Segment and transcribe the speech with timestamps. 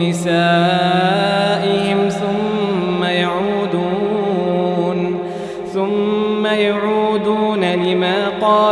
[0.10, 2.10] نسائهم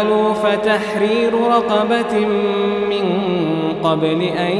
[0.02, 2.20] قالوا فتحرير رقبة
[2.90, 3.06] من
[3.84, 4.58] قبل أن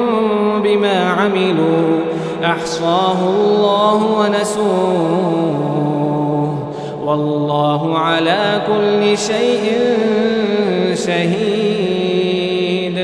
[0.62, 2.00] بما عملوا
[2.44, 6.68] احصاه الله ونسوه
[7.04, 9.72] والله على كل شيء
[11.06, 12.98] شهيد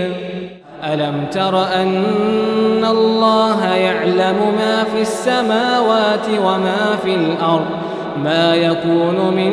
[0.85, 7.67] الم تر ان الله يعلم ما في السماوات وما في الارض
[8.25, 9.53] ما يكون من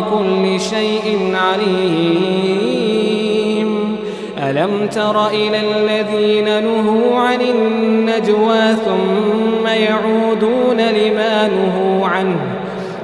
[0.00, 3.96] بكل شيء عليم
[4.42, 12.40] ألم تر إلى الذين نهوا عن النجوى ثم يعودون لما نهوا عنه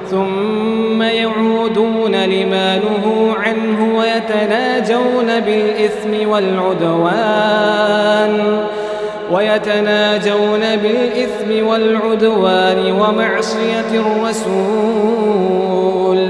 [0.09, 8.59] ثم يعودون لما نهوا عنه ويتناجون بالإثم والعدوان
[9.31, 16.29] ويتناجون بالإثم والعدوان ومعصية الرسول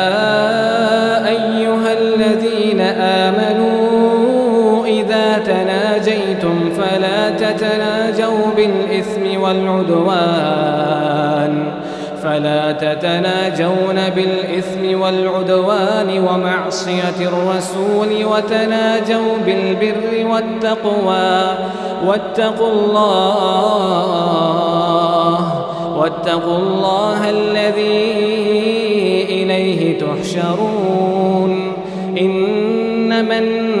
[9.59, 11.63] والعدوان
[12.23, 21.39] فلا تتناجون بالإثم والعدوان ومعصية الرسول وتناجوا بالبر والتقوى
[22.05, 25.41] واتقوا الله
[25.97, 28.21] واتقوا الله الذي
[29.31, 31.73] إليه تحشرون
[32.21, 33.80] إنما الناس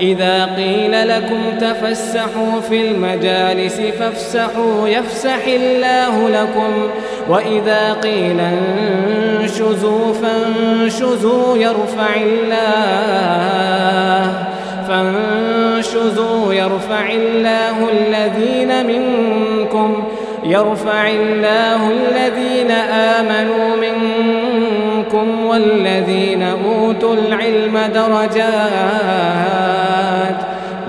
[0.00, 6.72] إذا قيل لكم تفسحوا في المجالس فافسحوا يفسح الله لكم
[7.28, 8.40] وإذا قيل
[9.40, 14.34] انشزوا فانشزوا يرفع الله
[14.88, 20.02] فانشزوا يرفع الله الذين منكم
[20.44, 28.36] يرفع الله الذين آمنوا منكم والذين أوتوا العلم درجات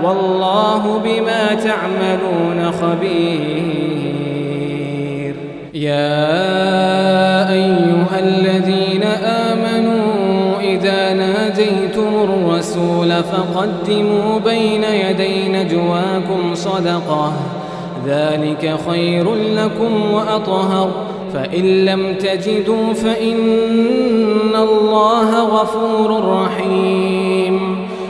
[0.04, 5.34] والله بما تعملون خبير
[5.74, 6.42] يا
[7.52, 17.32] أيها الذين آمنوا إذا ناديتم الرسول فقدموا بين يدي نجواكم صدقة
[18.06, 20.88] ذلك خير لكم وأطهر
[21.34, 23.58] فإن لم تجدوا فإن
[24.54, 27.67] الله غفور رحيم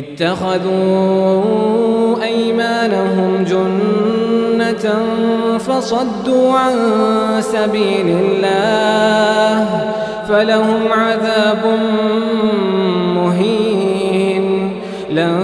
[0.00, 1.42] اتخذوا
[2.24, 4.92] أيمانهم جنة
[5.58, 6.72] فصدوا عن
[7.40, 9.66] سبيل الله
[10.28, 11.62] فلهم عذاب
[13.16, 14.72] مهين
[15.10, 15.38] لن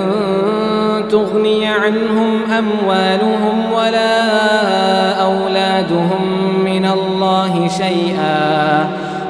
[1.11, 4.23] تغني عنهم أموالهم ولا
[5.23, 6.31] أولادهم
[6.65, 9.06] من الله شيئا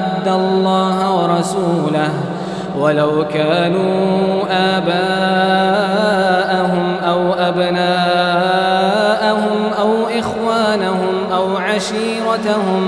[0.00, 2.08] وأعد الله ورسوله
[2.78, 9.88] ولو كانوا آباءهم أو أبناءهم أو
[10.18, 12.86] إخوانهم أو عشيرتهم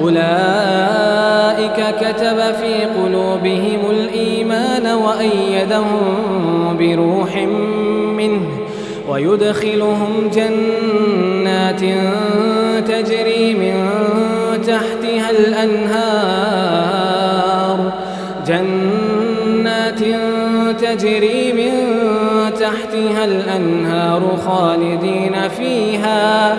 [0.00, 0.26] أولئك
[2.00, 7.36] كتب في قلوبهم الإيمان وأيدهم بروح
[8.16, 8.48] منه
[9.08, 11.80] ويدخلهم جنات
[12.88, 13.74] تجري من
[14.66, 17.92] تحتها الأنهار
[18.46, 20.00] جنات
[20.80, 21.72] تجري من
[22.60, 26.56] تحتها الأنهار خالدين فيها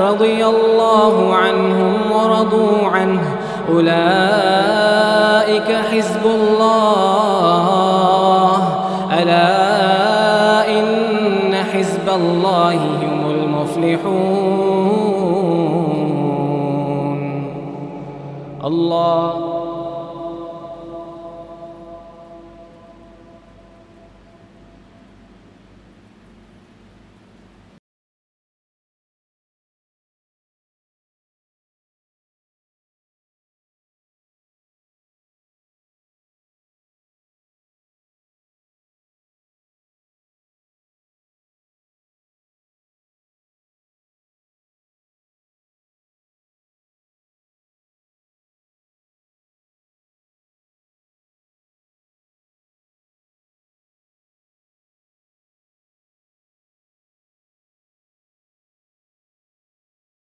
[0.00, 3.22] رضي الله عنهم ورضوا عنه
[3.68, 8.84] أولئك حزب الله
[9.22, 14.73] ألا إن حزب الله هم المفلحون
[18.68, 19.53] الله